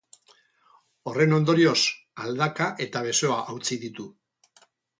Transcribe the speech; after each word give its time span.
Horren 1.11 1.35
ondorioz, 1.37 1.83
aldaka 2.25 2.71
eta 2.89 3.05
besoa 3.11 3.39
hautsi 3.53 3.81
ditu. 3.87 4.11